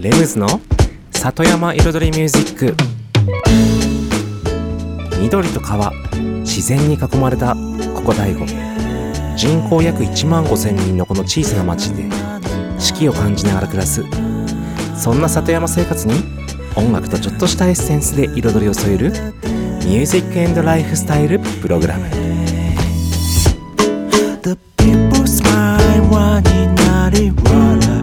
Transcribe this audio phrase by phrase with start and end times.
[0.00, 0.48] レムズの
[1.10, 2.74] 里山彩りミュージック。
[5.20, 5.92] 緑と川
[6.38, 7.54] 自然に囲まれた
[7.94, 8.46] ここ大悟。
[9.36, 12.04] 人口約1万5千人のこの小さな町で
[12.78, 14.02] 四季を感じながら暮らす。
[14.96, 16.14] そんな里山生活に
[16.76, 22.08] 音楽とちょっとしたエッセンスで彩りを添えるミュージックライフスタイルプログラム。
[24.40, 27.99] The people smile 輪になり笑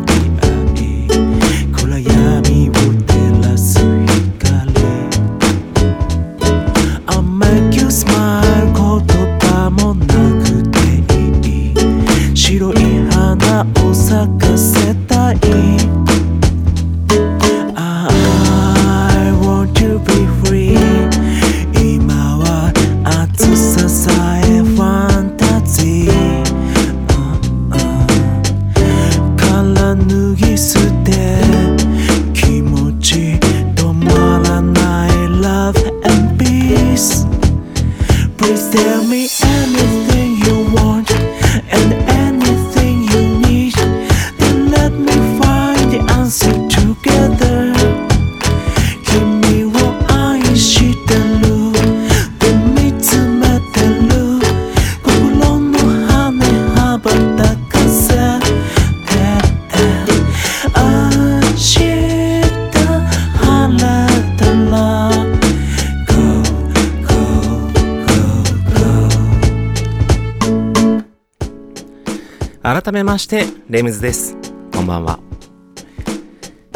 [73.17, 74.37] ましてレムズです。
[74.71, 75.17] こんばんは。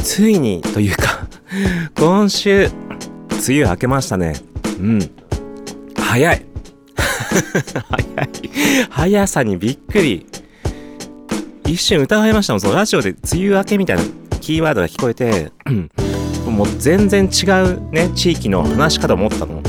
[0.04, 1.28] ついにというか
[1.96, 2.66] 今週
[3.48, 4.34] 梅雨明けましたね。
[4.80, 5.00] うん。
[5.96, 6.46] 早い。
[7.88, 8.30] 早い。
[8.90, 10.26] 速さにびっくり。
[11.68, 12.60] 一瞬疑いましたもん。
[12.60, 14.04] そのラジオで梅雨明けみたいな
[14.40, 15.92] キーワードが聞こえてうん。
[16.48, 19.62] もう全然違うね地域の話かと思ったの。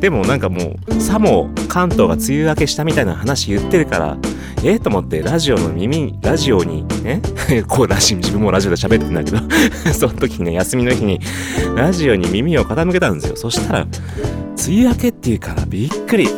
[0.00, 4.16] でもなんかもうさも関東が梅雨明けしたみたいな話言ってるから
[4.62, 7.22] えと思ってラジオの耳ラジオにね
[7.66, 9.38] こうラジ自分もラジオで喋ってんだけど
[9.94, 11.18] その時にね休みの日に
[11.74, 13.36] ラジオに耳を傾けたんですよ。
[13.36, 16.28] そしたら梅雨明けっていうからびっくり。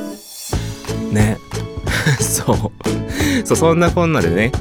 [1.11, 1.39] ね。
[2.21, 2.57] そう。
[3.45, 4.53] そうそんなこんなでね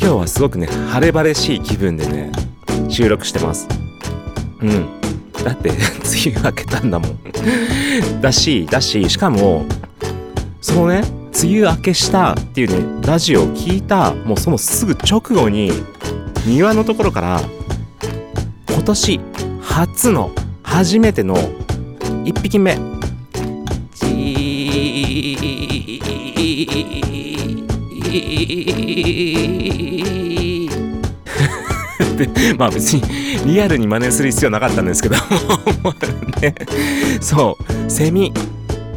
[0.00, 2.32] 今日はすごくね晴れ晴れしい気分でね
[2.88, 3.68] 収録してます。
[4.62, 4.86] うん。
[5.44, 5.78] だって梅
[6.36, 7.18] 雨明けたんだもん。
[8.22, 9.66] だしだししかも
[10.62, 11.21] そのね。
[11.34, 15.70] 梅雨明けしたっていうねラジオを聞いたもうそのすぐ直後に
[16.46, 17.40] 庭のところから
[18.68, 19.20] 今年
[19.60, 20.30] 初の
[20.62, 22.76] 初めての1匹目。
[32.16, 32.28] で
[32.58, 33.02] まあ別に
[33.46, 35.16] リアルに真似する必要なかったんですけど。
[36.40, 36.54] ね、
[37.20, 37.90] そう。
[37.90, 38.32] セミ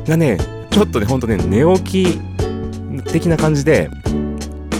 [0.08, 0.38] がね
[0.76, 2.20] ちょっとねほんとね寝起き
[3.14, 3.90] 的な感じで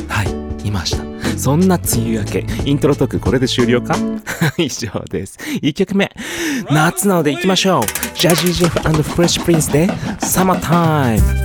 [0.10, 1.06] はいいました。
[1.40, 2.46] そんな梅雨明け。
[2.66, 3.96] イントロトークこれで終了か？
[4.58, 5.40] 以上です。
[5.62, 6.12] 1曲目。
[6.70, 7.84] 夏なので行きましょう。
[8.14, 9.90] ジャジージェフフレッシュプリンスで
[10.20, 11.45] サマータイム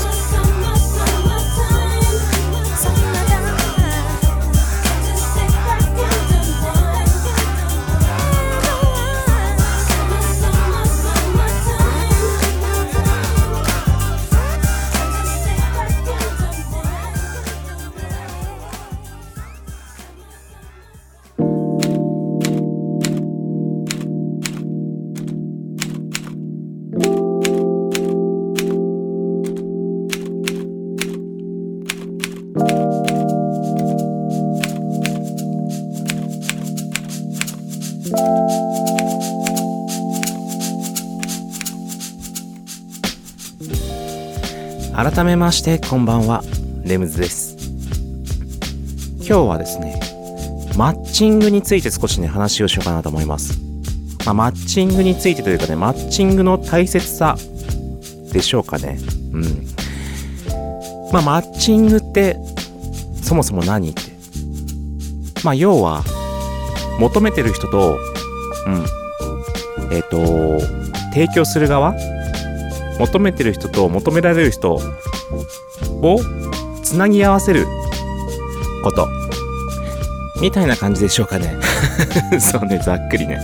[45.21, 46.41] 改めましてこんばんは。
[46.83, 47.55] レムズです。
[49.17, 49.99] 今日はですね
[50.75, 53.59] マッチングについて少しね話をしようかなと思います、
[54.25, 57.37] まあ、マッチングについてというかねマッチングの大切さ
[58.33, 58.97] でしょうかね。
[59.31, 59.43] うん。
[61.13, 62.37] まあマッチングって
[63.21, 64.01] そもそも何って。
[65.43, 66.03] まあ要は
[66.99, 67.99] 求めてる人と
[68.65, 69.93] うん。
[69.93, 70.59] えっ、と
[71.13, 71.93] 提供する側？
[72.99, 74.79] 求めてる人と求められる人
[76.01, 76.19] を
[76.83, 77.65] つなぎ合わせる
[78.83, 79.07] こと。
[80.41, 81.55] みたいな感じでしょうかね。
[82.41, 83.39] そうねざっくりね。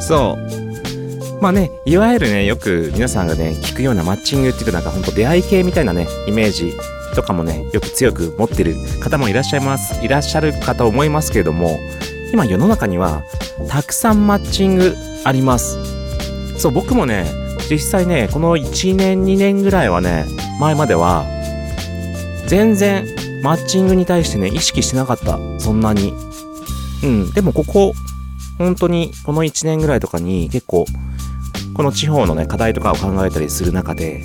[0.00, 1.42] そう。
[1.42, 6.74] まあねいわゆるねよく皆さんがね聞くようなマッチングっていうとなんかほんと出会い系みたいなねイメージ
[7.14, 10.04] とかもねよく強く持ってる方もいらっしゃいます。
[10.04, 11.78] いらっしゃるかと思いますけれども
[12.32, 13.22] 今世の中には
[13.68, 14.94] たくさんマッチング
[15.24, 15.78] あります。
[16.58, 17.26] そう僕もね
[17.70, 20.26] 実際ねこの1年2年ぐらいはね
[20.58, 21.24] 前までは
[22.46, 23.06] 全然
[23.42, 25.38] マッチングに対してね意識してなかった。
[25.58, 26.12] そんなに。
[27.02, 27.30] うん。
[27.32, 27.94] でもここ
[28.58, 30.86] 本当にこの1年ぐらいとかに結構
[31.74, 34.22] この地方のね課題とかを考えたりする中で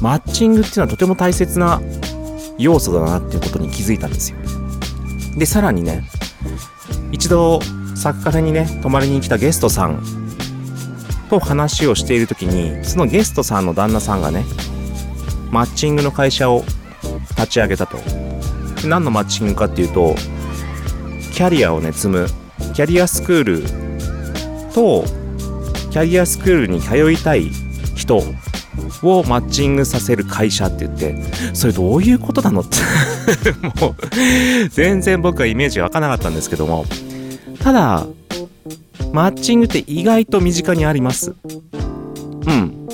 [0.00, 1.80] マッチングっていうのはとても大切な
[2.58, 4.38] 要素だなっていうことに気づいたんですよ。
[5.36, 6.08] でさらにね
[7.12, 7.60] 一度
[7.94, 10.02] サッカフェにね泊まりに来たゲストさん
[11.30, 14.44] と話をしている時にそのゲストさんの旦那さんがね
[15.50, 16.64] マッチングの会社を
[17.30, 17.98] 立ち上げたと
[18.86, 20.14] 何のマッチングかっていうと
[21.32, 22.26] キャリアをね積む
[22.74, 23.62] キャリアスクール
[24.72, 25.04] と
[25.90, 27.50] キャリアスクールに通いたい
[27.94, 31.14] 人をマッチングさせる会社って言って
[31.54, 32.78] それどういうことなのって
[33.80, 36.86] もう全然僕はイメージ湧かなかったんですけども
[37.60, 38.06] ただ
[39.16, 41.34] マッチングって意外と身近にあります。
[41.42, 42.86] うん。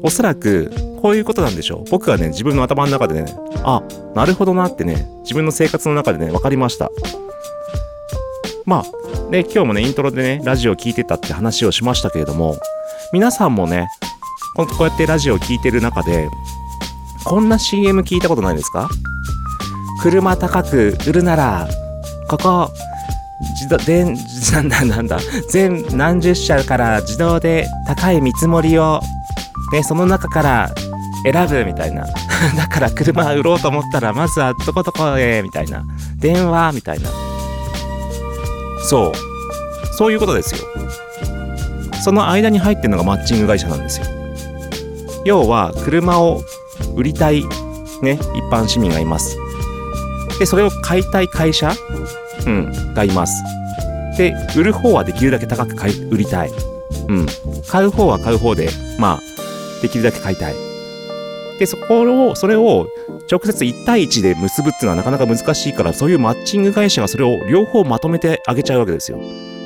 [0.00, 0.70] おそらく、
[1.04, 1.90] こういうことなんでしょう。
[1.90, 3.82] 僕がね、自分の頭の中でね、あ、
[4.14, 6.90] なるほどなってね、自分の生活の中でね、分かりました。
[8.64, 12.56] まあ、で、今日もね、イントロでね、ラジオを聞いてたって話をしましたけれども、
[13.12, 13.86] 皆さんもね、
[14.56, 16.26] こうやってラジオを聞いてる中で、
[17.26, 18.88] こんな CM 聞いたことないですか？
[20.00, 21.68] 車高く売るなら
[22.28, 22.70] ここ
[23.60, 24.06] 自動で
[24.54, 25.18] なんだなんだ
[25.50, 29.00] 全何十社から自動で高い見積もりを
[29.72, 30.74] ねその中から
[31.24, 32.06] 選ぶみたいな。
[32.56, 35.84] だから車売ろうと思ったらまずはどこどこへみたいな。
[36.18, 37.08] 電話みたいな。
[38.84, 39.12] そう。
[39.96, 40.60] そういうことですよ。
[42.02, 44.06] その間に入ってるのがマッチング会社なんですよ。
[45.24, 46.42] 要は車を
[46.94, 47.42] 売りたい
[48.02, 49.38] ね一般市民がいます。
[50.38, 51.72] でそれを買いたい会社
[52.46, 53.42] うんがいます。
[54.18, 56.50] で売る方はできるだけ高く買い売りたい。
[57.08, 57.26] うん。
[57.66, 59.20] 買う方は買う方でまあ
[59.80, 60.73] できるだけ買いたい。
[61.58, 62.88] でそこをそれを
[63.30, 69.20] 直接1対1で結ぶっていうのはなかなか難しいからそういうマッチング会社がそれを両方まとめてあげちゃうわけですよ。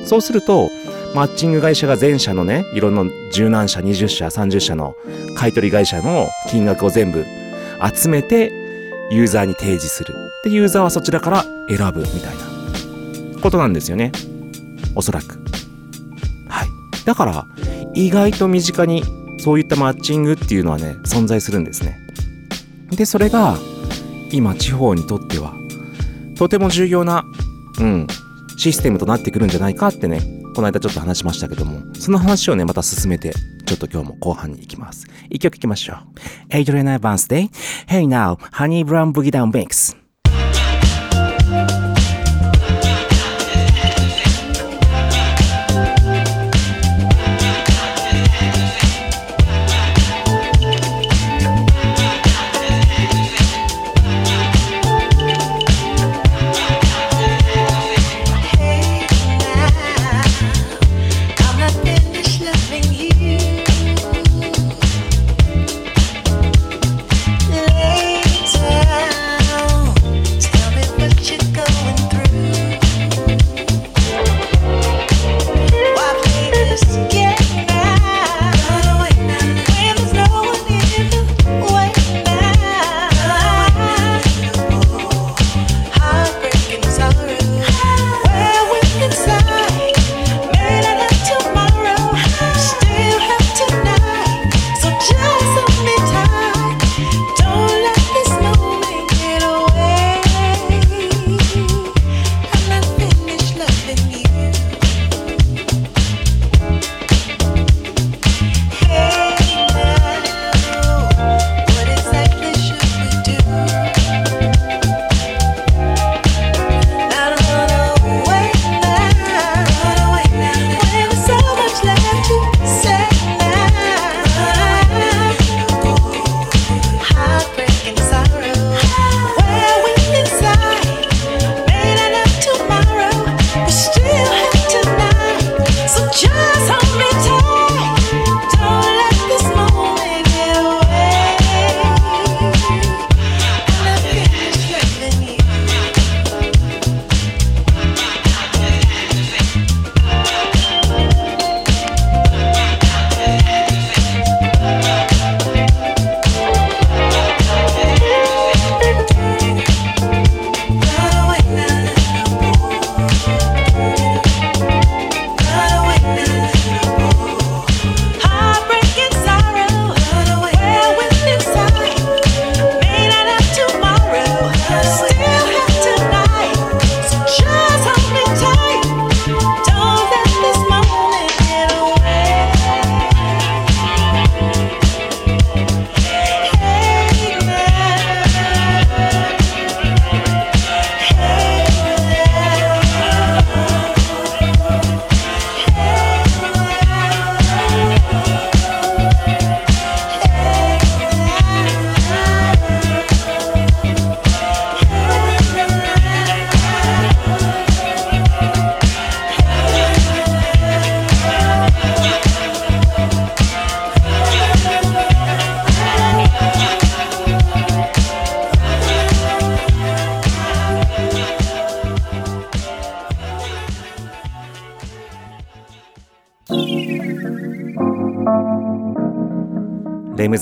[0.05, 0.69] そうすると
[1.15, 4.95] マッチング会社が全社のねいろんな十何社20社30社の
[5.35, 7.25] 買取会社の金額を全部
[7.95, 8.51] 集めて
[9.11, 10.13] ユーザーに提示する。
[10.43, 12.49] でユーザーはそちらから選ぶみたいな。
[13.39, 14.11] ことなんですよね。
[14.95, 15.39] おそらく。
[16.47, 16.67] はい。
[17.05, 17.45] だから
[17.93, 19.03] 意外と身近に
[19.39, 21.97] そういったマッチングっていうのはね存在するんですね。
[22.91, 23.57] でそれが
[24.31, 25.53] 今地方にとっては
[26.37, 27.23] とても重要な
[27.79, 28.07] うん
[28.57, 30.21] システムとなってくるんじゃないかってね
[30.55, 33.31] この間ちょっと話しましたけどもその話をねまた進めて
[33.65, 35.07] ちょっと今日も後半に行きます。
[35.29, 35.97] 一曲いきましょう。
[36.49, 37.49] エイドリアン・アバンスで
[37.87, 39.98] Hey Now Honey Brown Boogie Down Mix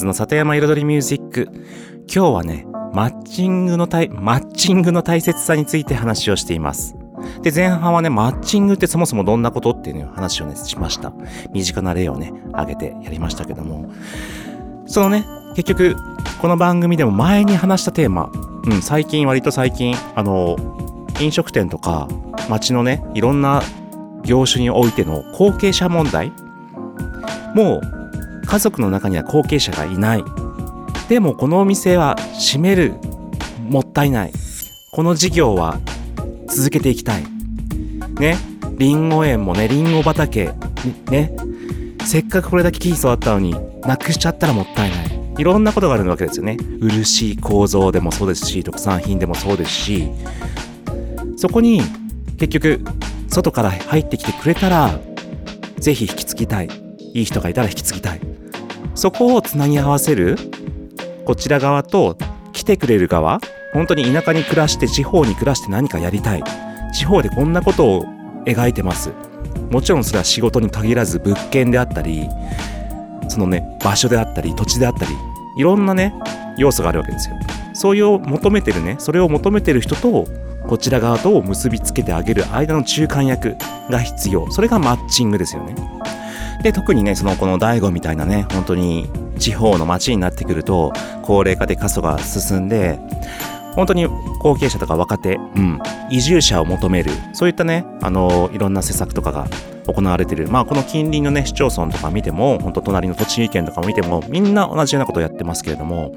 [0.08, 1.50] の里山彩りミュージック。
[2.12, 6.96] 今日はねマッチングの大マッチングの大切さについて話をしています。
[7.42, 11.14] で前半はねマッチングってそもそもどんなことっていう話をねしました。
[11.52, 13.92] 身近な例をね挙げてやりましたけども。
[14.88, 15.96] そのね結局
[16.40, 18.32] この番組でも前に話したテーマ、
[18.64, 20.56] うん、最近割と最近あの
[21.20, 22.08] 飲食店とか
[22.50, 23.62] 街のねいろんな
[24.24, 26.32] 業種においての後継者問題
[27.54, 27.97] もう
[28.48, 30.24] 家族の中には後継者がいない。
[31.10, 32.94] でもこのお店は閉める。
[33.70, 34.32] もったいない。
[34.92, 35.80] この事業は
[36.48, 37.26] 続けていきたい。
[38.20, 38.38] ね。
[38.78, 40.52] りんご園もねりんご畑。
[41.12, 41.36] ね。
[42.06, 45.36] せっかくこれだけ木育ったのになくしちゃったらもったいない。
[45.38, 46.58] いろんなことがあるわけですよね。
[46.80, 50.10] 漆構造でもそうですし特産品でもそうですし。
[51.36, 51.82] そこに
[52.38, 52.82] 結局
[53.28, 55.00] 外から入ってきてくれたら
[55.78, 56.70] ぜひ引き継ぎたい。
[57.14, 58.22] いい人がいたら引き継ぎたい。
[58.98, 60.38] そこをつなぎ合わせる？
[61.24, 62.18] こちら側と
[62.52, 63.40] 来てくれる側？
[63.72, 66.44] 本当に田舎に暮らして地方に暮らして何かやりたい？
[66.96, 68.06] 地方でこんなことを
[68.46, 69.12] 描いてます？
[69.70, 72.28] もちろんそれは仕事に限らず物件であったり
[73.30, 75.12] そのね場所であったり土地であったり
[75.60, 76.16] いろんなね
[76.58, 77.36] 要素があるわけですよ。
[77.76, 80.26] そういう求めてるねそれを求めてる人と
[80.68, 83.56] こちら側とを結びつけてあげる間の中間役
[83.92, 84.50] が必要。
[84.50, 85.76] それがマッチングですよね。
[86.64, 90.92] で特にねそのこの大悟みたいなね本当に地方の町になってくると
[91.24, 93.00] 高齢化で過疎が進んで
[93.76, 94.08] 本当に
[94.40, 99.48] 後継者とか若手、うん、移住者を求めるそういったねあのいろんな施策とかが
[99.86, 100.50] 行われてる。
[100.50, 106.14] まあこの近隣のね市町村とか見ても本当隣の栃木県とか見てもみんな同じようなことをやってますけれども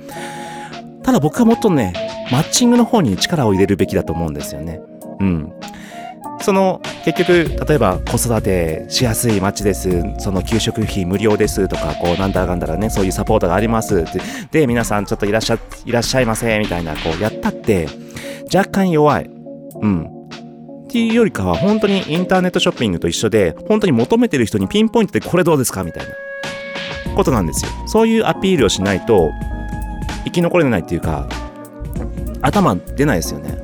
[1.03, 1.93] ただ僕はもっとね
[2.33, 4.81] マッチングの方に力を入れるべきだと思うんですよね。
[5.21, 5.53] うん。
[6.43, 10.03] その結局例えば子育てしやすい町です。
[10.19, 14.01] その給食費無料ですとかこうなんだかんだらねそういうサポートがあります。
[14.01, 14.21] って
[14.51, 17.89] で皆さんちょっといらっしゃいらっしゃいませみたいなこうやったって
[18.55, 19.31] 若干弱い。
[19.83, 20.21] うん。
[20.89, 26.13] っていうよりかは本当にインターネットショッピングと一緒で本当に求めてる人にピンポイントでこれどうですかみたいな。
[27.15, 27.71] ことなんですよ。
[27.87, 29.31] そういうアピールをしないと
[30.25, 31.29] 生き残れないっていうか
[32.43, 33.59] 頭出ないですよね。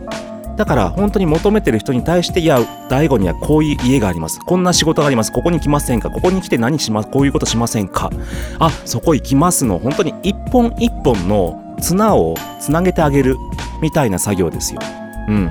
[0.56, 4.40] だから本当に求めてる人に対して、いや、大悟にはこういう家があります。
[4.40, 5.30] こんな仕事があります。
[5.30, 6.10] ここに来ませんか？
[6.10, 7.10] ここに来て何します？
[7.10, 8.10] こういうことしませんか？
[8.58, 9.78] あ、そこ行きますの。
[9.78, 13.36] 本当に一本一本の綱をつなげてあげる
[13.82, 14.80] みたいな作業ですよ。
[15.28, 15.50] うん。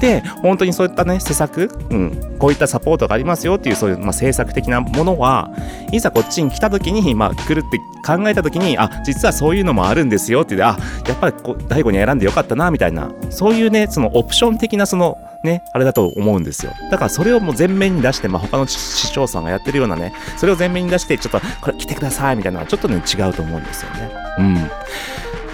[0.00, 5.50] で、本当にそういったね、施策、うん、こういったサポートがありますよっていう、そういう、まあ、政策的なものは、
[5.92, 16.72] いざこっちに来た時に、まあ、来るって考えた時に、あ、実はそういうのもあるんですよって言って、あ、やっぱりこう、大悟に選んでよかったな、みたいな、そういうね、そのオプション的な、その、ね、あれだと思うんですよ。
[16.90, 24.10] だからそれをもう前面に出して、まあ、他の市町村がやってるようなね、それを前面に出して、ちょっと、これ来てください、みたいなのは、ちょっとね、違うと思うんですよね。
[24.38, 24.70] うん。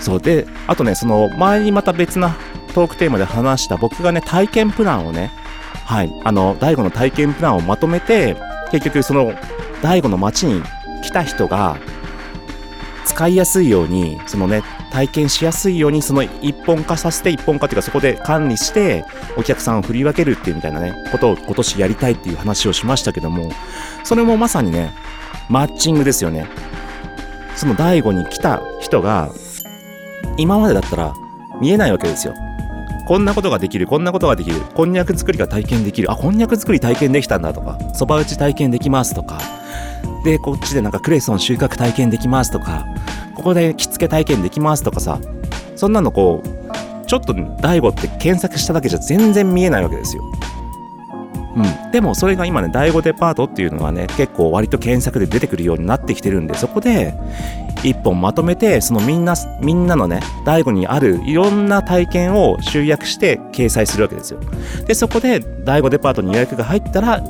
[0.00, 2.34] そうで、あとね、その前にまた別な
[2.72, 5.30] トークテーマで話した僕がね、体験プランをね、
[5.84, 8.36] はい、あの、大悟の体験プランをまとめて、
[8.70, 9.34] 結局その、
[9.82, 10.62] 大悟の街に
[11.02, 11.76] 来た人が、
[13.04, 19.04] 使いやすいように、そのね、体験しやすいように、その一本化させて、一本化っていうかそこで管理して、
[19.36, 23.50] お客さんを振り分けるっていうみたいなね、ことを今年やりたいっていう話をしましたけども、
[24.04, 24.92] それもまさにね、
[25.48, 26.46] マッチングですよね。
[27.56, 29.30] その大悟に来た人が、
[30.36, 31.14] 今までだったら
[31.60, 32.34] 見えないわけですよ。
[33.06, 39.38] こんなことができる、こんなことができる、こんにゃく作りが体験できる、あ、こんにゃく作り体験できたんだとか、そば打ち体験できますとか、
[40.24, 42.86] で、こっちでなんかクレソン収穫体験できますとか、
[43.34, 45.18] ここで着付け体験できますとかさ、
[45.74, 50.22] そんなのこう、ちょっと DAIGO って検索しただけじゃ全然見えないわけですよ。
[51.56, 51.90] うん。
[51.90, 57.14] でもそれが今ね、第5デパートっていうのがね、結構割と検索で出てくるようになってきてるんで、そこで
[57.82, 64.40] 一本まとめて、そのみんな、みんなのね、第5にあるいろんな体験を集約して掲載するわけですよ。
[64.86, 67.22] で、そこで第5デパートに予約が入ったら、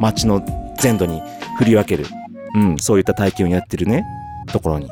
[0.00, 0.42] 街の
[0.78, 1.22] 全土に
[1.58, 2.06] 振り分ける。
[2.54, 4.04] うん、そういった体験をやってるね、
[4.52, 4.90] ところに。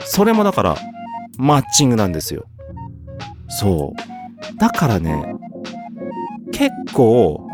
[0.00, 0.76] それもだから、
[1.36, 2.44] マッチングなんですよ。
[3.48, 4.58] そう。
[4.58, 5.34] だからね、
[6.94, 7.46] 構、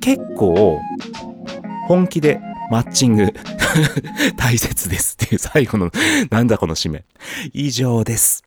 [0.00, 0.80] 結構、
[1.88, 3.32] 本気でマッチング
[4.38, 5.90] 大切ですっていう最後の、
[6.30, 7.04] なんだこの締め。
[7.52, 8.42] 以上です。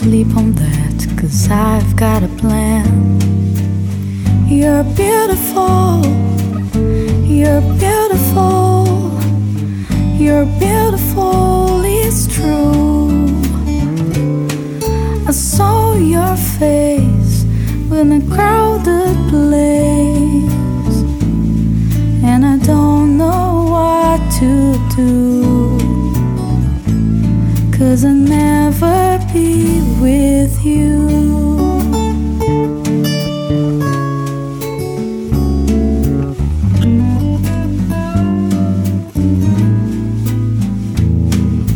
[0.00, 2.88] Sleep on that, cause I've got a plan.
[4.48, 6.00] You're beautiful.
[7.36, 9.12] You're beautiful.
[10.22, 11.82] You're beautiful.
[11.84, 13.10] It's true.
[15.28, 17.42] I saw your face
[17.98, 20.96] in a crowded place,
[22.30, 24.50] and I don't know what to
[24.96, 25.78] do.
[27.76, 29.09] Cause I'll never
[30.00, 31.08] with you.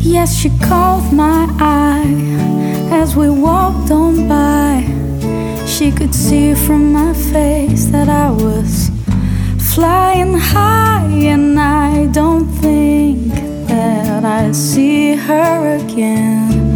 [0.01, 2.15] Yes, she caught my eye
[2.91, 4.83] as we walked on by.
[5.67, 8.91] She could see from my face that I was
[9.75, 13.33] flying high, and I don't think
[13.69, 16.74] that I'll see her again.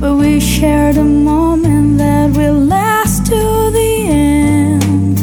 [0.00, 5.18] But we shared a moment that will last to the end.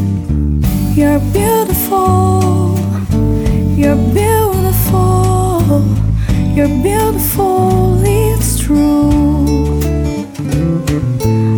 [0.95, 2.77] You're beautiful,
[3.75, 5.81] you're beautiful,
[6.55, 9.79] you're beautiful, it's true.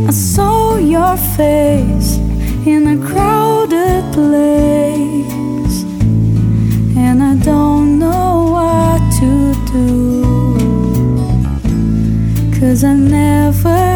[0.08, 2.19] I saw your face
[2.65, 4.68] in a crowded place,
[12.79, 13.88] Cause I'll never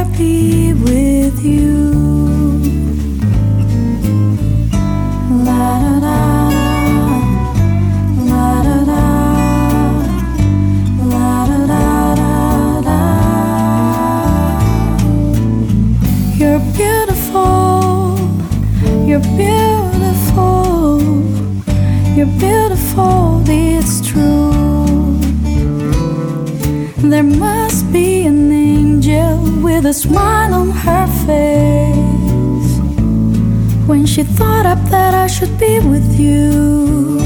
[29.85, 32.77] a smile on her face
[33.85, 37.17] when she thought up that I should be with you.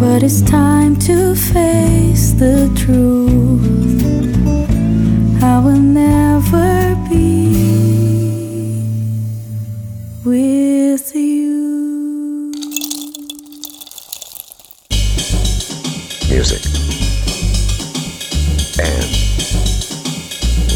[0.00, 3.82] But it's time to face the truth.
[5.42, 6.83] I will never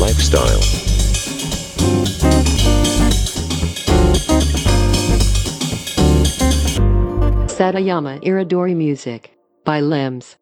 [0.09, 0.61] lifestyle.
[7.49, 9.31] Satayama Iridori Music
[9.64, 10.38] by Limbs.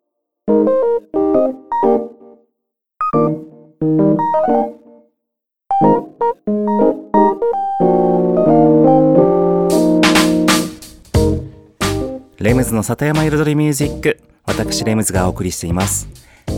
[12.38, 16.08] レムズの里山彩りミュージック私レムズがお送りしています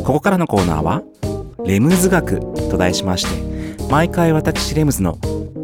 [0.04, 1.02] ここからのコーナーは
[1.64, 2.40] レムズ学
[2.70, 5.18] と題しまして毎回私レムズの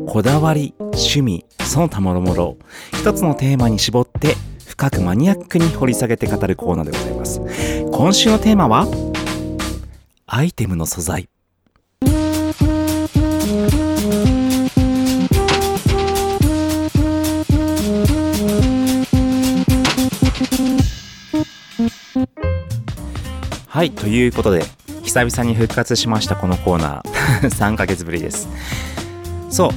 [0.08, 2.56] こだわり趣味その他もろもろ
[2.92, 4.34] 一つのテーマに絞って
[4.66, 7.40] 深くマニアックに掘り下げて語るコーナーでございます。
[7.92, 8.86] 今週のテーマは
[10.26, 11.28] アイテムの素材。
[23.68, 24.64] はい、ということで、
[25.04, 27.48] 久々に復活しましたこのコーナー。
[27.50, 28.48] 3ヶ月ぶりです。
[29.50, 29.70] そう、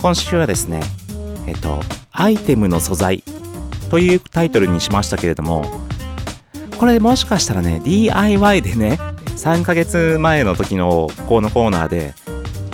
[0.00, 0.80] 今週はですね、
[1.46, 1.80] えっと、
[2.12, 3.22] アイテムの素材
[3.90, 5.64] というタイトルにしましたけれども、
[6.78, 8.98] これもしかしたらね、DIY でね、
[9.36, 12.14] 3ヶ月前の時のこのコーナーで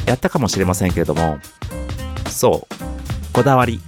[0.04, 1.38] やったかもしれませんけれども、
[2.28, 2.74] そう、
[3.32, 3.80] こだわり。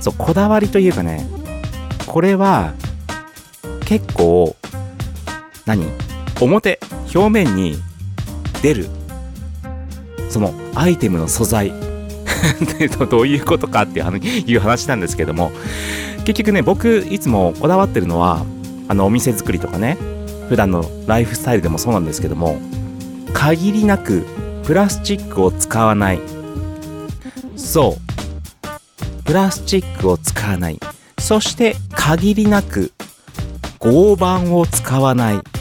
[0.00, 1.26] そう、こだわりというかね、
[2.06, 2.72] これは
[3.84, 4.54] 結構
[5.66, 6.03] 何？
[6.40, 6.80] 表
[7.14, 7.76] 表面に
[8.62, 8.88] 出る。
[10.30, 11.72] そのアイテムの素材。
[13.10, 15.52] どういうことかっていう話なんですけども。
[16.24, 18.44] 結局ね僕いつもこだわってるのは
[18.88, 19.96] あのお店作りとかね。
[20.48, 22.58] 普段のライフスタイルでもそうなんですけども。
[23.32, 24.24] 限りなく
[24.64, 26.20] プラスチックを使わない。
[27.56, 29.22] そう。
[29.24, 30.80] プラスチックを使わない。
[31.18, 32.92] そして限りなく
[33.78, 35.53] 合板を使わない。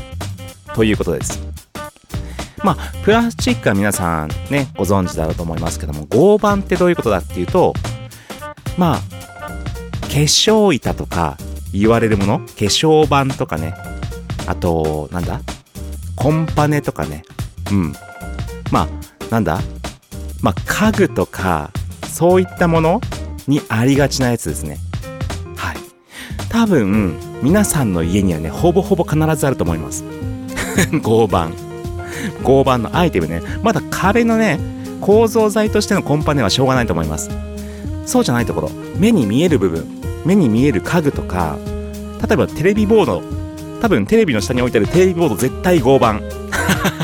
[0.76, 1.42] ということです。
[2.64, 7.74] まあ、プラスチックは皆さんね、ご存知だろうと思いますけども、合板ってどういうことだっていうと、
[8.78, 11.38] まあ、化粧板とか
[11.74, 13.74] 言われるもの、化粧板とかね、
[14.48, 15.42] あと、なんだ？
[16.16, 17.24] コンパネとかね、
[17.72, 17.94] うん。
[18.72, 19.60] まあ、なんだ？
[20.42, 21.72] まあ、家具とか、
[22.08, 23.02] そういったもの
[23.48, 24.78] にありがちなやつですね。
[25.56, 25.78] はい。
[26.50, 30.04] 多分、皆さんの家にはね、ほぼほぼ必ずあると思います。
[31.02, 31.52] 合板。
[32.44, 33.42] 合板のアイテムね。
[33.62, 34.60] まだ壁のね、
[35.02, 37.30] 構造材としてのコンパネはしょうがないと思います。
[38.06, 38.72] そうじゃないところ。
[38.98, 39.86] 目に見える部分。
[40.26, 41.58] 目に見える家具とか。
[42.28, 43.22] 例えばテレビボード。
[43.82, 46.22] 多分テレビの下に置いてあるテレビボード絶対合板。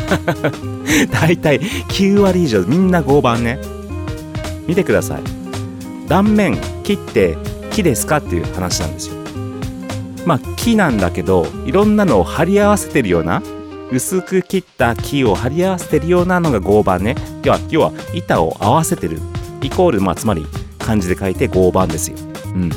[1.12, 3.60] 大体9割以上みんな合板ね。
[4.68, 5.22] 見てください。
[6.08, 7.38] 断面切って
[7.72, 9.16] 木ですかっていう話なんですよ。
[10.26, 13.42] まあ木なんだけどいろんなのを貼り合わせてるような
[13.92, 17.16] 薄く切った木を貼り合わせてるようなのが合板ね。
[17.44, 19.20] 要は要は板を合わせてる。
[19.62, 20.46] イコールまあつまり
[20.78, 22.18] 漢字で書いて合板ですよ。
[22.46, 22.72] うん。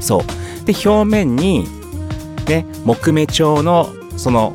[0.00, 0.64] そう。
[0.64, 1.66] で表面に
[2.48, 4.52] ね木目調のその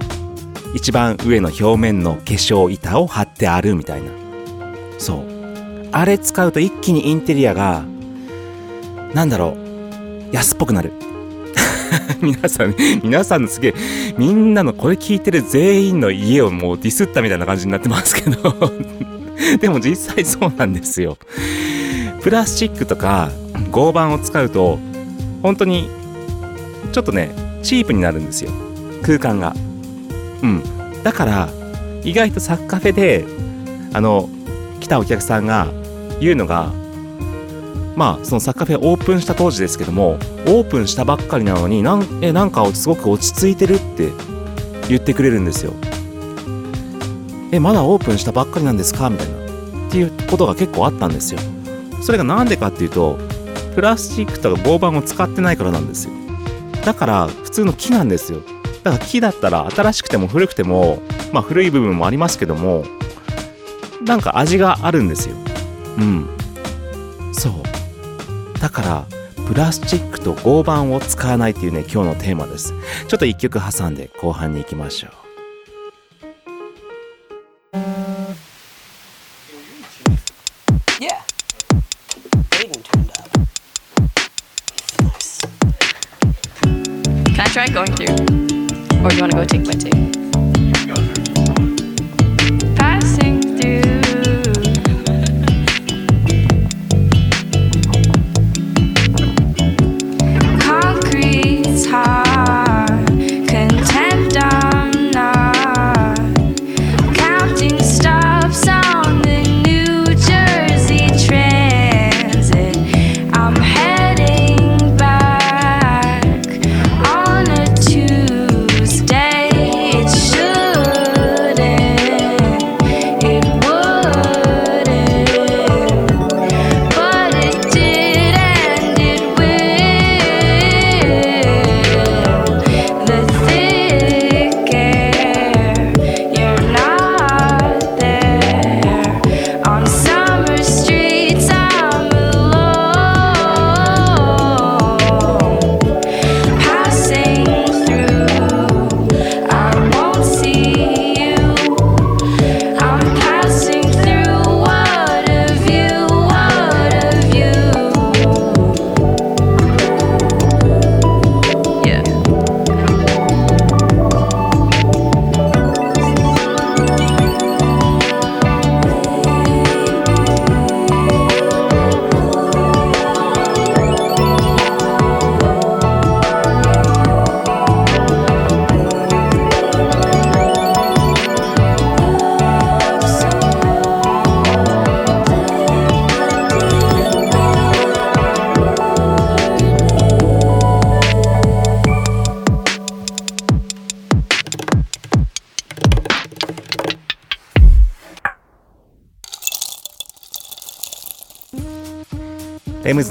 [0.74, 4.12] 一番上の表面の化粧板を貼ってあるみたいな。
[4.98, 5.26] そう。
[5.92, 7.86] あれ使うと一気にインテリアが
[9.14, 9.56] なんだろ
[10.32, 10.36] う。
[10.36, 10.92] 安っぽくなる。
[12.22, 13.74] 皆さん皆さんのすげえ
[14.18, 18.56] みんなのこれ聞いてる全員の家をもうディスったみたいな感じになってますけど。
[19.60, 21.18] でも実際そうなんですよ。
[22.22, 23.30] プラスチックとか
[23.72, 24.80] 合板を使うと
[25.44, 25.90] 本当に
[26.92, 27.32] ちょっとね
[27.62, 28.52] チープになるんですよ。
[29.04, 29.56] 空間が。
[30.42, 30.64] うん。
[31.04, 31.50] だから
[32.04, 33.26] 意外とサッカフェで
[33.94, 34.30] あの
[34.80, 35.68] 来たお客さんが
[36.20, 36.72] 言うのが
[37.96, 40.12] まあそのサッカーフェアオープンした当時ですけども
[40.48, 44.12] オープンしたばっかりなのになんえなんかすごく落ち着いてるって
[44.90, 45.74] 言ってくれるんですよ。
[47.52, 49.10] えまだオープンしたばっかりなんですか？
[49.10, 49.36] みたいな
[49.88, 51.40] っていうことが結構あったんですよ。
[52.02, 53.18] それがなんでかっていうと
[53.76, 56.14] プラスチックとか合板を使ってないからなんですよ。
[56.84, 58.42] だから普通の木なんですよ。
[58.84, 62.84] だから木だったら新しくても古くてもまあ古い部分もありますけども
[64.04, 65.36] なんか味があるんですよ。
[65.98, 66.28] うん。
[67.34, 67.54] そう。
[68.60, 69.06] だから
[69.48, 72.74] プラスチックと合板を使わないっていうね今日のテーマです。
[73.08, 75.26] ちょっと1曲挟んで後半に行きましょう。
[87.36, 87.76] Can I try?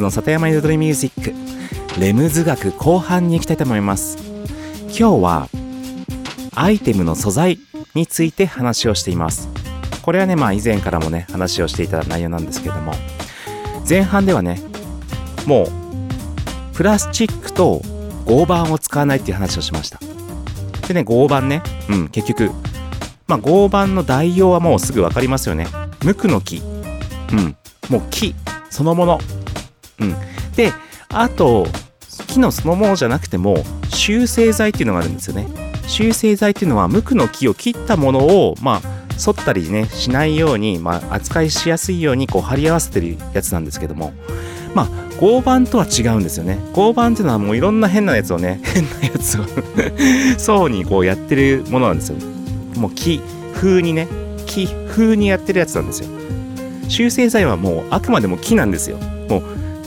[0.04, 1.32] の里山彩りミュージック。
[1.98, 4.18] レムズ学後半に行きたいと思います。
[4.88, 5.48] 今日は
[6.54, 7.58] アイテムの素材
[7.94, 9.48] について話をしています。
[10.02, 12.92] これはねまあ以前からもね話をしていた内容なんですけども。
[13.88, 14.60] 前半ではね
[15.46, 15.68] もう
[16.74, 17.80] プラスチックと
[18.26, 19.98] 合板を使わないっていう話をしました。
[20.86, 22.50] でね合板ねうん結局
[23.26, 25.66] まあ合板の代用はもうすぐ分かりますよね。
[26.02, 26.58] 無垢の木。
[26.58, 27.56] うん。
[27.88, 28.34] もう木
[28.68, 29.18] そのもの。
[30.00, 30.14] うん、
[30.56, 30.72] で
[31.08, 31.66] あと
[32.28, 33.56] 木のそのものじゃなくても
[33.90, 35.46] 修正剤っていうのがあるんですよね。
[35.86, 38.80] 修正剤っていうのは無垢の木を切ったものをまあ
[39.18, 44.12] 反ったりねしないように、まあ、扱いしやすいようにこう貼り合わせてるやつなんですけども。
[44.74, 46.58] まあ合板とは違うんですよね。
[46.72, 49.44] 合板っていうのはもういろんな変なやつをね 変なやつを
[50.36, 52.16] 層にこうやってるものなんですよ。
[52.76, 53.20] もう木
[53.54, 54.08] 風にね
[54.46, 56.08] 木風にやってるやつなんですよ。
[56.88, 58.98] 修正剤はもうあくまでも木なんですよ。
[59.28, 59.42] もう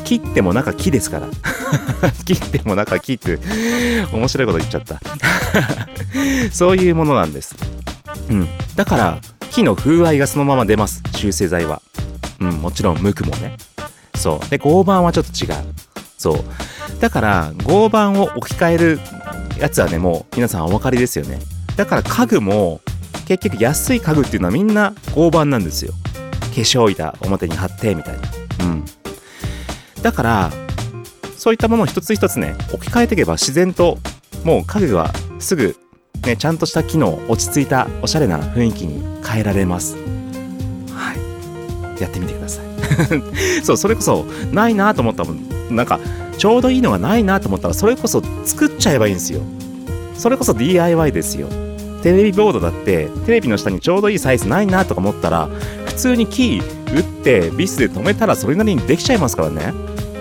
[0.08, 1.28] 切っても中木ですから。
[2.24, 3.38] 切っても中木って
[4.14, 5.02] 面白いこと言っちゃった。
[6.54, 7.58] そういうものなんです。
[8.30, 8.48] うん。
[8.78, 9.20] だから
[9.52, 11.04] 木の風合いがそのまま出ます。
[11.14, 11.82] 修正剤は。
[12.40, 13.58] うんもちろん無垢もね。
[14.16, 14.50] そう。
[14.50, 15.56] で合板はちょっと違う。
[16.18, 17.02] そう。
[17.02, 19.00] だから合板を置き換える
[19.60, 21.40] やつはねもう皆さんお分かりですよね。
[21.76, 22.80] だから家具も
[23.28, 25.92] 結局安い家具っていうのはみんな合板なんですよ。
[26.32, 28.66] 化粧板表に貼ってみたいな。
[28.68, 28.86] うん。
[30.02, 30.52] だから
[31.38, 33.98] そういったものを一つ一つね置き換えていけば自然と
[34.44, 35.76] もう家具はすぐ
[36.26, 39.96] ねちゃんとした機能落ち着いたおしゃれな雰囲気に変えられます。
[40.92, 41.14] は
[41.98, 42.02] い。
[42.02, 42.66] やってみてください。
[43.64, 45.76] そうそれこそないなと思ったもん。
[45.76, 46.00] なんか
[46.38, 49.42] ちょうどいいのがないなと思ったらそれこそ作っちゃえばいいんですよ。
[50.16, 51.48] それこそ DIY ですよ。
[52.04, 55.50] テレビボードだってテレビの下にちょうどいいサイズないなとか思ったら
[55.98, 59.74] 通にキー打ってビスで止めたらそれなりにできちゃいますからね。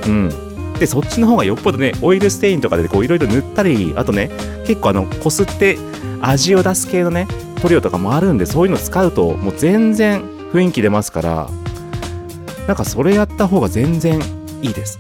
[0.07, 0.31] うん。
[0.79, 4.31] でそっちの方がよっぽどねオイルステインとかでこういろいろ塗ったりあとね
[4.67, 5.79] 結構あのこすって
[6.21, 7.27] 味を出す系のね
[7.63, 11.49] 塗料とかもあるんでそういうの使うともう全然雰囲気出ますから
[12.67, 14.21] なんかそれやった方が全然
[14.61, 14.99] いいです。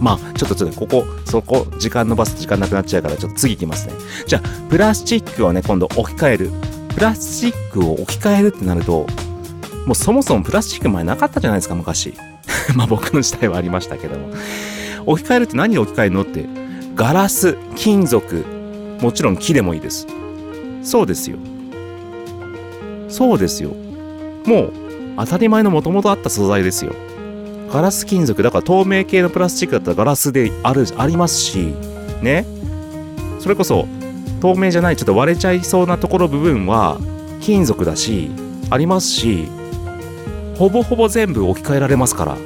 [0.00, 3.94] まあちょっとちょっとここそこ時間伸ばす時間なくなっちゃうからちょっと次いきますね。
[4.26, 6.50] じゃあプラスチックをね今度置き換える。
[6.94, 9.06] プラスチックを置き換えるってなると
[9.86, 12.14] もうそもそもプラスチック前なかったじゃないですか昔。
[12.76, 14.30] まあ僕の時代はありましたけども。
[15.06, 16.46] 置き換えるって何で置き換えるのって
[16.94, 18.44] ガラス金属
[19.00, 20.06] もちろん木でもいいです。
[20.82, 21.38] そうですよ。
[23.08, 23.70] そうですよ。
[24.46, 24.72] もう
[25.18, 26.92] 当たり前のもともとあった素材ですよ。
[27.72, 31.74] ガラス金属だから透明系のプラスチックだったらガラスであるありますし
[32.22, 32.46] ね。
[33.40, 33.88] それこそ
[34.40, 36.98] 透明じゃないちょっと割れちゃいそうなところ部分は
[37.40, 38.30] 金属だし
[38.70, 39.48] ありますし
[40.62, 42.36] ほぼほぼ全部置き換えられますから。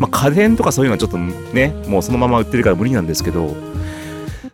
[0.00, 3.54] まあ家電とかそういうのはちょっとねもうそのまま売ってるから無理なんですけど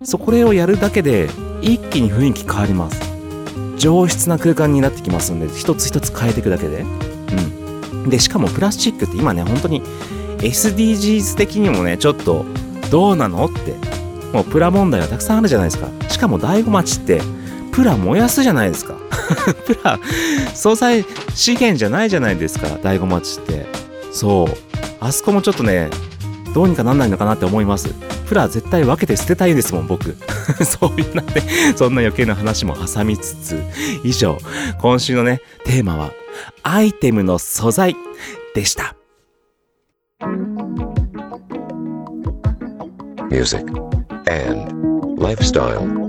[0.02, 1.30] そこれをやるだけで
[1.62, 3.00] 一気に雰囲気変わります。
[3.78, 6.82] 上質な空間になってきますんで一つ一つ変えていくだけで。
[6.82, 8.10] うん。
[8.10, 9.80] でしかもプラスチックって今ね本当に
[10.40, 12.44] SDGs 的にもねちょっと
[12.90, 13.72] どうなのって。
[14.34, 15.88] もうプラ問題はたくさんあるじゃないですか。
[16.10, 17.22] しかも醍醐町って
[17.80, 18.92] プラ燃やすじゃないですか。
[19.64, 19.98] プラ
[20.54, 21.02] 総菜
[21.34, 23.64] 資源じゃないじゃないですか醍醐町って。
[24.12, 24.54] そう。
[25.00, 25.88] あそこもちょっとね
[26.52, 27.88] どうにかなんないのかなって思います。
[28.28, 30.14] プラ絶対分けて捨てたいですもん僕。
[30.62, 31.42] そういうなんで
[31.74, 33.58] そんな余計な話も挟みつつ。
[34.04, 34.36] 以上。
[34.82, 36.10] 今週のねテーマは
[36.62, 37.96] アイテムの素材
[38.54, 38.94] でした。
[43.30, 43.64] Music,
[44.26, 45.99] and lifestyle.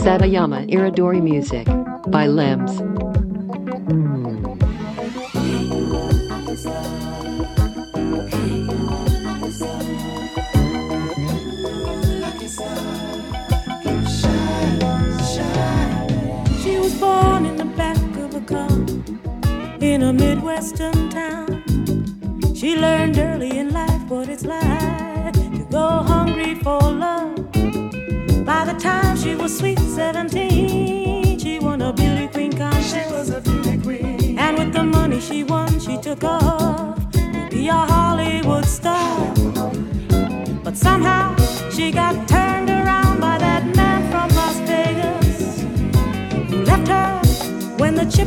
[0.00, 1.66] Satayama Iridori Music
[2.10, 2.89] by Limbs.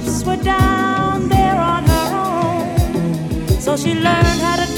[0.03, 3.61] Chips were down there on her own.
[3.61, 4.72] So she learned how to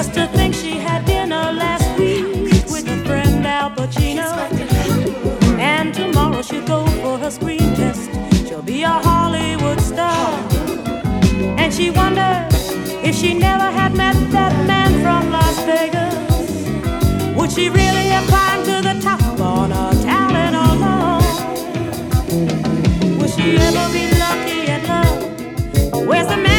[0.00, 2.24] Just to think she had dinner last week
[2.72, 4.30] with a friend Al Pacino.
[5.58, 8.08] And tomorrow she'll go for her screen test.
[8.48, 10.32] She'll be a Hollywood star.
[11.60, 12.72] And she wonders
[13.04, 16.14] if she never had met that man from Las Vegas.
[17.36, 21.20] Would she really have climbed to the top on her talent alone?
[23.36, 26.06] she ever be lucky at love?
[26.08, 26.49] Where's the man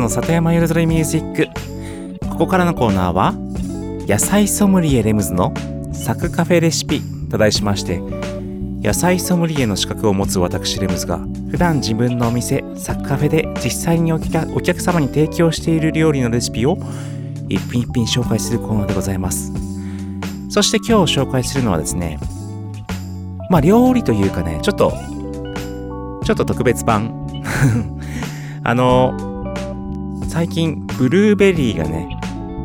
[0.00, 1.72] の里山彩りミュージック。
[2.32, 3.34] ここからのコーナーは
[4.08, 5.52] 野菜ソムリエレムズの
[5.92, 8.00] サクカフェレシピと題しまして
[8.82, 11.18] 野菜ソムリエの資格を持つ私レムズが
[11.50, 16.78] 普段自分のお店サクカフェで実際にお客お客様に提供している料理のレシピを
[17.48, 19.52] 一品一品紹介するコーナーでございます。
[20.48, 22.18] そして今日紹介するのはですね
[23.50, 24.92] まあ料理というかねちょっと
[26.24, 27.28] ちょっと特別版。
[28.64, 29.31] あの
[30.32, 32.08] 最近ブルーベリーがね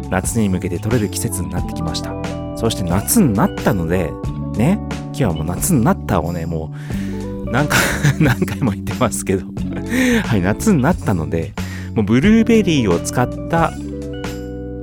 [0.10, 2.14] 夏に向けて取れる季節になってきました。
[2.56, 4.10] そして夏になったので
[4.58, 6.74] ね今日はもう夏になったをねも
[7.46, 7.78] う何回
[8.22, 9.46] 何回も言ってますけど。
[10.24, 11.52] はい夏になったので
[11.94, 13.74] もうブルーベリーを使った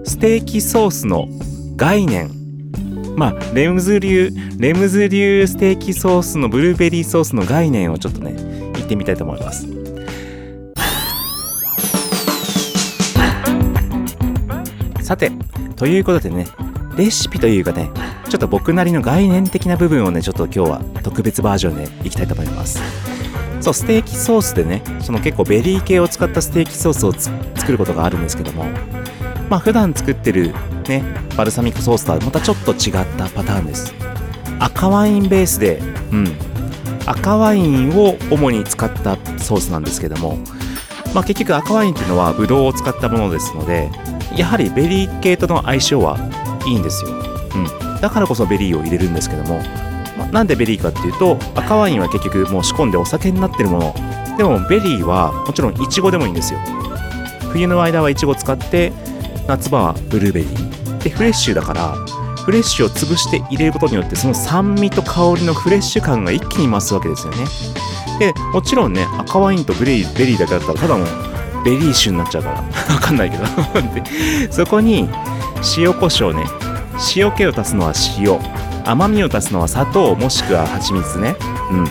[0.04, 1.26] ステーキソースの
[1.76, 2.32] 概念。
[3.16, 8.34] まあレムズ流レムズ流ステーキソースのブルーベリーソースの概念をちょっとね
[8.74, 9.83] 言ってみたいと思います。
[15.04, 15.30] さて、
[15.76, 16.46] ということでね、
[16.96, 17.90] レシピというかね、
[18.30, 22.80] ちょっと僕なりの概念的な部分をね、ちょっと今日は特別バージョンでいきたいと思います。
[23.60, 28.64] そう、ステーキソースでね、その結構ベリー系を使ったステーキソースを作ることがあるんですけども、
[29.50, 30.54] まあ普段作ってる
[30.88, 31.04] ね、
[31.36, 33.94] バルサミコソースとはまたちょっと違ったパターンです。
[34.58, 35.82] 赤ワインベースで、
[36.12, 36.28] うん、
[37.04, 40.38] 赤ワインを主に使ったソースなんですけども、
[41.14, 43.90] まあ、結局赤ワインっていうのはブドウを使ったものですので
[44.36, 46.18] やはりベリー系との相性は
[46.66, 49.58] いいんですよ、うん、だからこそベリーを入れるんですけども、
[50.18, 53.94] まあなんでベリーかっていうと赤ワインは結局もう仕込んでお酒になってるもの。
[54.36, 56.58] でもベリーはもちろんイチゴでもいいんですよ。
[57.52, 58.92] 冬の間はイチゴ使って
[59.46, 60.98] 夏場はブルーベリー。
[61.04, 61.94] でフレッシュだから
[62.44, 67.44] フレッシュを潰して入れることによってその酸味と香りのフレッシュ感が一気に増すわけですよね。
[68.18, 71.06] でもちろんね赤ワインとベリーベリーだけだったらただの
[71.64, 72.56] ベリー酒になっちゃうから。
[72.94, 73.44] わかんないけど。
[74.50, 75.08] そこに
[75.76, 76.44] 塩コショウね。
[77.16, 78.38] 塩気を足すのは塩。
[78.84, 81.36] 甘みを足すのは砂糖もしくは蜂蜜ね。
[81.70, 81.84] うん。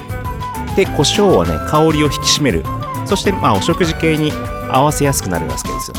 [0.76, 2.64] で胡椒はね香りを引き締める。
[3.06, 4.32] そしてまあお食事系に
[4.70, 5.96] 合わせやすくなるわけですよ。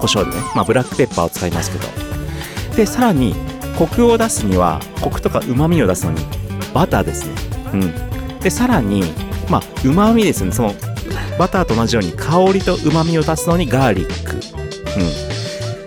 [0.00, 0.42] 胡椒でね。
[0.54, 1.86] まあブラックペッパーを使いますけど。
[2.76, 3.34] でさらに
[3.76, 6.24] コクを出すにはコクとかうまみを出すのに
[6.72, 7.34] バターですね。
[7.74, 8.40] うん。
[8.40, 9.04] でさらに
[9.48, 10.52] まあうまみですね。
[10.52, 10.74] その
[11.40, 14.36] バターと同じように香りとうまみを足すのにガーリック。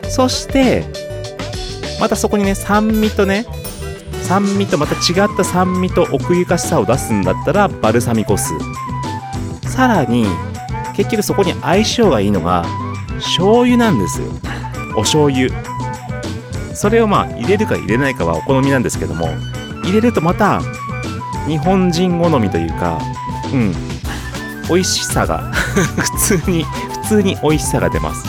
[0.04, 0.10] うん。
[0.10, 0.84] そして
[2.00, 3.46] またそこにね酸味とね
[4.24, 8.52] 酸味とまた違った酸味と奥ゆかしさを出すんだったらバルサミコ酢。
[9.70, 10.26] さらに
[10.96, 12.66] 結局そこに相性がいいのが
[13.20, 14.28] 醤油なんですよ。
[14.96, 15.50] お醤油。
[16.74, 19.28] それをまあ入れるか入れないかはお好みなんですけども
[19.84, 20.62] 入れるとまた
[21.48, 23.00] 日本人好みというか
[23.54, 23.93] うん。
[24.70, 25.40] 美味しさが
[26.18, 26.64] 普通に
[27.04, 28.26] 普通に美味しさが出ます。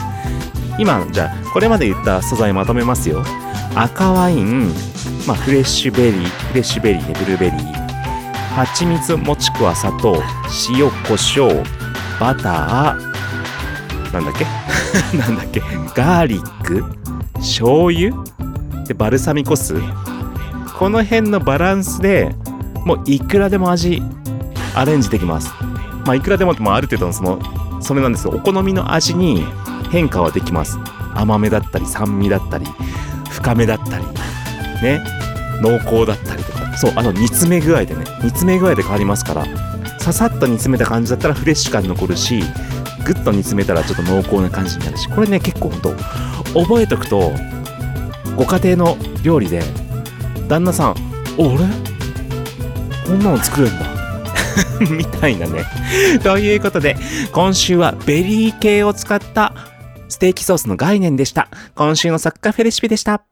[0.78, 3.24] 今じゃあこれまで言った素材まとめますよ。
[3.76, 4.72] 赤ワイン、
[5.26, 7.85] まあ、フレッシュベリーフレッシュベリーねブルーベリー。
[8.57, 10.22] 蜂蜜もしくは砂糖
[10.70, 11.64] 塩コショウ
[12.20, 14.47] バターなんだっけ？
[15.18, 15.61] なんだっけ？
[15.95, 16.85] ガーリック
[17.37, 18.12] 醤油？
[18.87, 19.74] でバルサミコ酢？
[20.78, 22.35] この辺のバランスで
[22.85, 24.03] もういくらでも味
[24.74, 25.53] アレンジできます。
[26.05, 27.39] まあいくらでももある程度のその
[27.81, 28.33] それなんですよ。
[28.35, 29.45] お好みの味に
[29.91, 30.79] 変化はできます。
[31.15, 32.67] 甘めだったり酸味だったり
[33.31, 34.05] 深めだったり
[34.83, 35.05] ね。
[35.61, 36.77] 濃厚だったりとか。
[36.77, 38.05] そうあと煮詰め具合でね。
[38.23, 39.47] 煮詰め具合で変わりますから
[40.01, 42.43] ささっと煮詰めた感じだったらフレッシュ感残るし
[43.07, 45.09] ぐっと煮詰めたらちょっと濃厚な感じになるし。
[45.09, 45.95] これね結構ほんと
[46.55, 47.33] 覚えとくと
[48.37, 49.63] ご家庭の料理で
[50.49, 50.95] 旦那さん
[51.39, 51.65] 「お俺
[53.07, 53.87] こんなの作れるんだ」
[54.81, 55.65] みたいなね
[56.23, 56.97] ということで
[57.33, 59.53] 今週はベリー系を使った
[60.09, 63.25] ステーキソースの概念でした今週のサッカフェレシピでした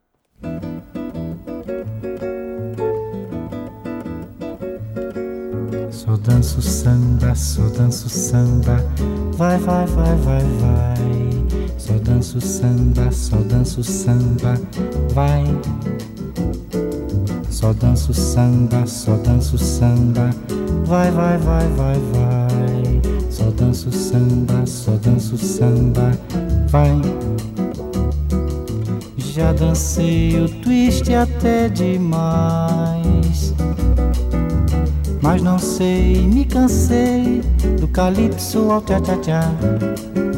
[6.02, 8.76] Só danço samba, só danço samba,
[9.34, 10.96] vai, vai, vai, vai, vai.
[11.78, 14.54] Só danço samba, só danço samba,
[15.14, 15.44] vai.
[17.62, 20.30] Só danço samba, só danço samba,
[20.84, 23.00] vai, vai, vai, vai, vai.
[23.30, 26.10] Só danço samba, só danço samba,
[26.66, 27.00] vai.
[29.16, 33.54] Já dancei o twist até demais.
[35.22, 37.42] Mas não sei, me cansei
[37.80, 39.42] do calypso ao tchá-tchá-tchá.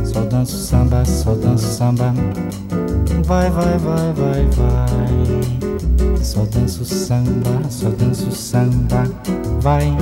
[0.04, 2.12] Só danço samba, só danço samba.
[3.24, 5.73] Vai, vai, vai, vai, vai.
[6.24, 9.04] Só danço samba, só danço samba.
[9.60, 9.94] Vai.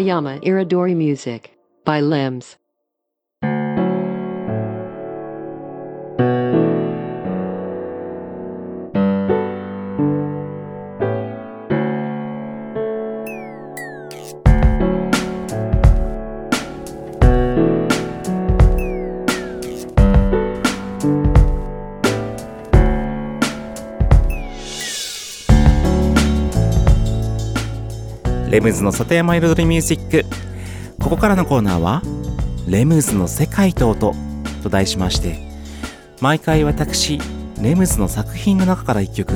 [0.00, 1.52] Satayama Iridori Music
[1.84, 2.59] by Limbs.
[28.50, 30.24] レムズの里山彩りミュージック。
[30.98, 32.02] ここからのコーナーは
[32.66, 34.12] 「レムズの世界と音」
[34.64, 35.38] と題しまして
[36.20, 37.20] 毎回私
[37.62, 39.34] レムズの作品の中から一曲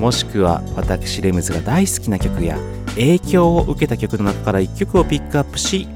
[0.00, 2.58] もしくは私レムズが大好きな曲や
[2.96, 5.86] 影響を受けた曲の中から1曲をピックアップし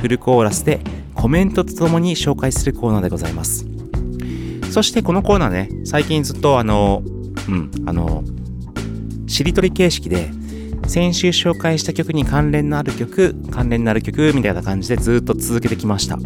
[0.00, 0.80] フルコーラスで
[1.14, 3.66] コメントとともに紹介するコーナーでございます。
[4.70, 7.02] そしてこのコーナーね最近ずっとあの
[7.48, 8.22] うんあの
[9.26, 10.30] しりとり形式で
[10.92, 16.18] 先週紹介した曲に関連のある曲関連のある曲みたいな感じでずっと続けてきました。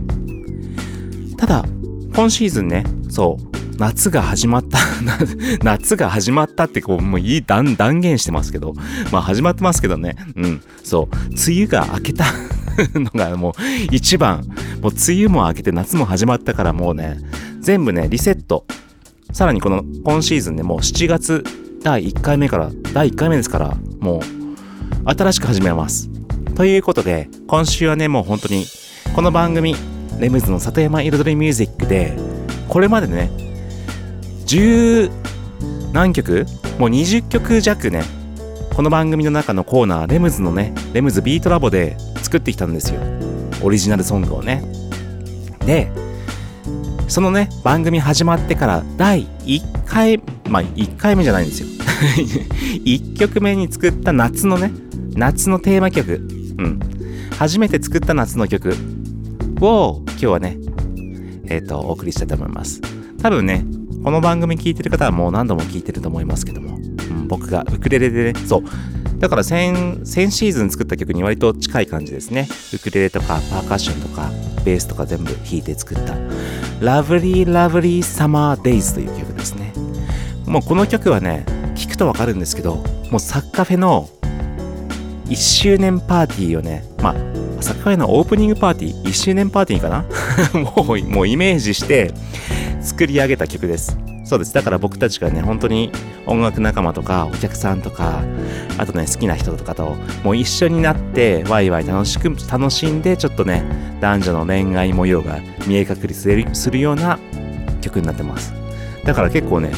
[1.36, 1.64] ただ
[2.12, 4.80] 今シーズンねそう夏が始まった
[5.62, 8.74] 夏が始まったってこうもういい断断言してますけど
[9.12, 10.16] まあ始まってますけどね。
[10.34, 12.24] うんそう梅雨が明けた
[12.98, 13.52] のがもう
[13.92, 14.38] 一番
[14.82, 17.18] もう梅雨も明けて夏も始まったからもうね
[17.60, 18.64] 全部ねリセット。
[19.30, 21.44] さらにこの今シーズンねもう7月
[21.84, 24.35] 第1回目から第1回目ですからもう
[25.08, 26.10] 新しく始めます。
[26.56, 28.64] ということで今週はねもう本当に
[29.14, 29.76] この番組
[30.18, 32.16] レムズの里山彩りミュージックで
[32.68, 33.30] これまでね
[34.46, 35.10] 10
[35.92, 36.46] 何曲
[36.78, 38.02] もう20曲弱ね
[38.74, 43.00] この番組の中のコーナーレムズのねレムズビートラボで作ってきたんですよ。
[43.62, 44.62] オリジナルソングをね。
[45.64, 45.90] で
[47.06, 51.68] そのね番組始まってから第1回まあ1回目じゃないんですよ。
[52.84, 54.72] 1曲目に作った夏のね
[55.16, 56.26] 夏のテーマ曲。
[56.58, 56.80] うん。
[57.38, 58.74] 初めて作った夏の曲。
[59.60, 60.58] を今日はね
[61.48, 62.80] えっ、とお送りしたいと思います。
[63.22, 63.64] 多分ね
[64.04, 68.40] この番組聞いてる方はもう何度も聞いてると思いますけども、うん、僕がウクレレでね。
[68.46, 68.62] そう。
[69.18, 72.48] だから先先シーズン作った曲に割と近い感じですね。
[72.74, 74.30] ウクレレとかパーカッションとか
[74.64, 76.14] ベースとか全部弾いて作った
[76.84, 79.72] 「Lovely Lovely Summer Days」という曲ですね。
[80.46, 82.76] もうこの曲はね聞くとわかるんですけど
[83.10, 84.08] もうサッカフェの
[85.28, 90.04] 1周年パーティーをねまあサッカフェのオープニングパーティー1周年パーティーかな？
[90.60, 92.12] もうもうイメージして
[92.80, 93.98] 作り上げた曲です。
[94.24, 94.52] そうです。
[94.52, 95.90] だから僕たちがね本当に
[96.26, 98.22] 音楽仲間とかお客さんとか
[98.76, 103.62] あとね好きな人とかともう一緒になってワイワイ楽しく楽しんでちょっとね
[104.00, 107.18] 男女の恋愛模様が見え隠れするするような
[107.80, 108.52] 曲になってます。
[109.04, 109.70] だから結構ね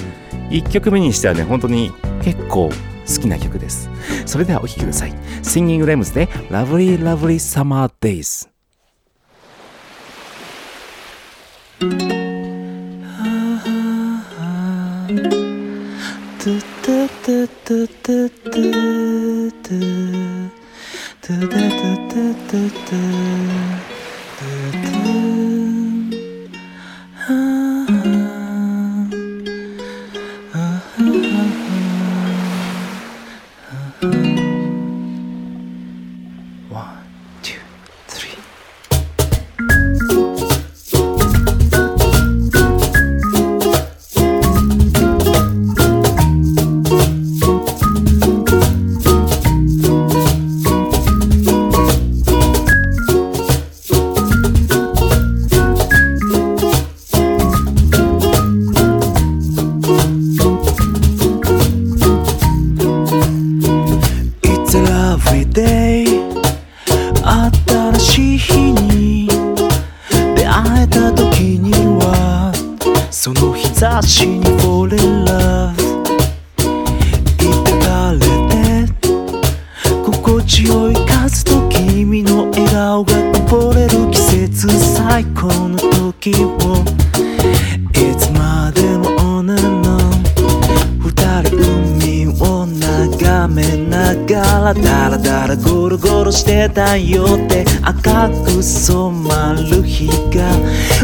[0.51, 1.93] 1曲目にしてはね本当に
[2.23, 2.71] 結構
[3.09, 3.89] 好きな曲です
[4.27, 8.49] それではお聴きください Singing Rems で Lovely Lovely Summer Days
[96.79, 100.55] ロしてたよって赤く染まる日が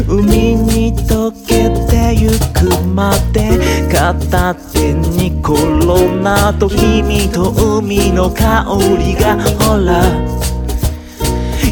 [0.07, 3.59] 海に溶けてゆくまで
[3.91, 8.65] 片手にコロナと君と海の香
[8.97, 10.03] りがほら。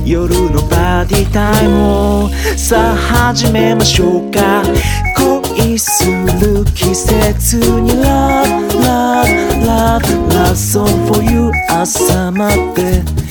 [0.06, 2.95] 夜のパーティータイムをさあ
[3.32, 4.64] 始めましょうか。
[5.56, 6.06] 恋す
[6.41, 9.26] る季節に Love, love,
[9.64, 13.23] love, love song for you 朝まで。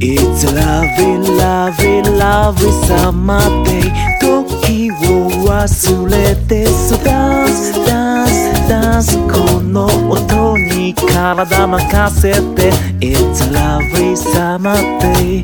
[0.00, 3.82] It's a lovely, lovely, lovely summer day
[4.20, 12.70] 時を忘れて So dance, dance, dance この音に体任せて
[13.00, 15.42] It's a lovely summer day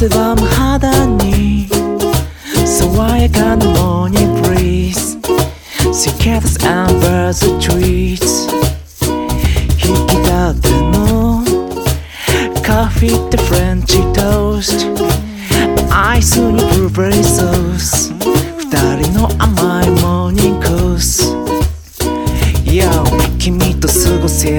[0.00, 1.68] 汗ばむ肌に
[2.64, 5.18] 爽やかなモーニングブリーズ
[5.92, 8.48] Cicadas and birds of trees
[10.26, 11.44] ラテの
[12.62, 13.36] カフェって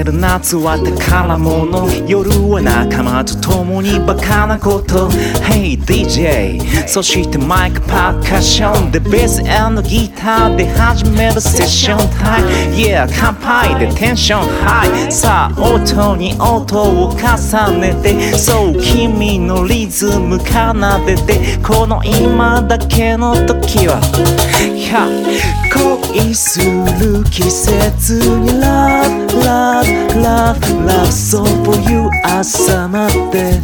[0.04, 5.10] る夏は宝物夜は仲間と共にバカなこと。
[5.42, 8.92] Hey DJ そしてマイクパーカッション。
[8.92, 9.42] でベース
[9.88, 11.98] ギターで始めるセッション。
[12.20, 14.42] タイム Yeah 乾杯でテンション。
[14.66, 18.38] ハイさあ音に音を重ねて。
[18.38, 20.46] そう君のリズム奏
[21.06, 21.58] でて。
[21.62, 24.00] この今だけの時は。
[24.62, 25.42] Yeah
[26.14, 29.86] 恋する季節に Love, love,
[30.22, 33.62] love, love So for you 朝まで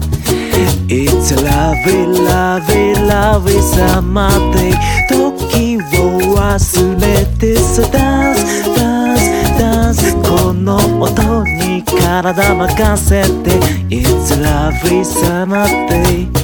[0.87, 4.73] It's a lovely, lovely, lovely summer day
[5.09, 9.17] 時を忘れてさ Dance, dance,
[9.59, 16.36] dance この音に体任せて It's a lovely summer day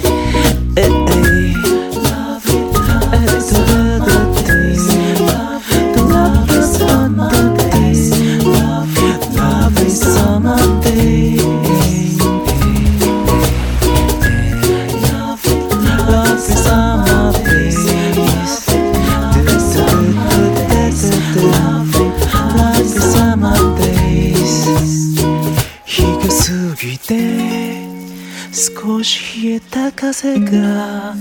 [30.24, 31.14] 風が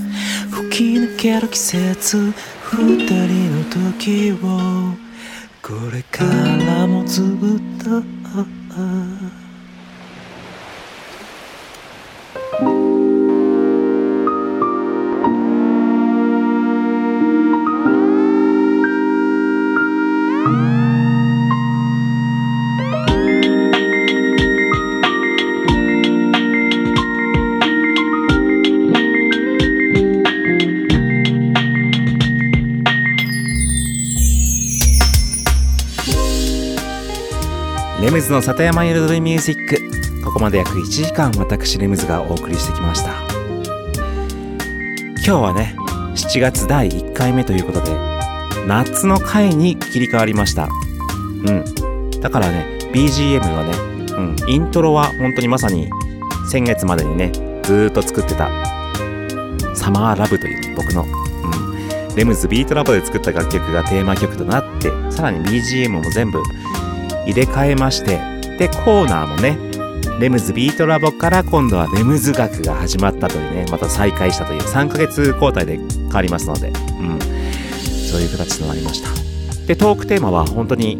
[0.53, 2.33] 吹き抜ける季節
[2.73, 4.37] 二人の時を
[5.61, 9.42] これからもずっと。
[38.23, 40.25] ズの里山彩りミュージック。
[40.25, 43.11] ここまで約1時間私レムズがお送りしてきました。
[45.17, 45.75] 今日はね
[46.15, 47.91] 7月第1回目ということで
[48.67, 50.69] 夏の回に切り替わりました。
[51.45, 51.65] うん。
[52.21, 53.73] だからね BGM はね、
[54.15, 55.91] うん、イントロは本当にまさに
[56.49, 57.33] 先月までにね
[57.65, 58.49] ずっと作ってた。
[59.75, 66.41] サマーラブという僕の、うん、レムズビートラボで作った楽曲がテーマ曲となってさらに BGM も全部
[67.27, 68.19] 入れ替えまして
[68.59, 69.73] でコーナーもね
[70.21, 79.09] レムズビートラボから今度はレムズ学が始まったというねまた再開したという3ヶ月交代で変わりますので、うん、そういう形となりました。
[79.67, 80.97] でトークテーマは本当に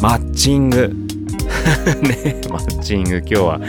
[0.00, 0.92] マッチング。
[2.02, 3.60] ねマッチング今日は。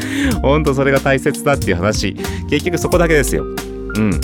[0.42, 2.16] 本当それが大切だっていう話。
[2.50, 3.44] 結局そこだけですよ。
[3.44, 4.20] うん。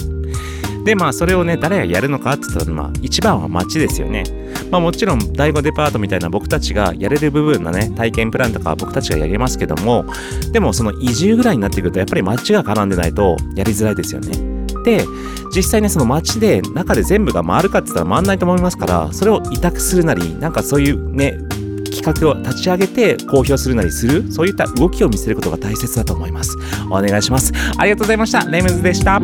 [0.83, 4.23] でまあそれをね誰がやるのかって言ったらまあ一番は街ですよね。
[4.71, 10.05] まあもちろん第5デパートみたいな僕たちがやれる部分のね体験プランとかは僕たちがやりますけども
[10.51, 14.65] でもその移住ぐらいになってくるとやっぱり街が絡んでないとやりづらいですよね。
[14.83, 15.05] で
[15.53, 21.37] 実際ねその街で中で全部が回るかって言ったら回んないと思いますからそれを委託するなりなんかそういうね
[21.91, 26.57] 企画を立ち上げて公表するなりするそういった動きを見せることが大切だと思います。
[26.89, 27.51] お願いします。
[27.77, 28.45] ありがとうございました。
[28.45, 29.21] レムズでした。